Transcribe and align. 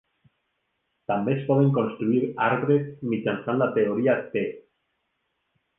També 1.11 1.33
es 1.33 1.43
poden 1.49 1.69
construir 1.75 2.23
arbres 2.49 2.91
mitjançant 3.13 3.65
la 3.65 3.71
teoria 3.79 4.21
T. 4.35 4.47